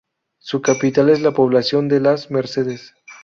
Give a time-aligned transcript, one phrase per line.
[0.39, 2.95] Su capital es la población de Las Mercedes.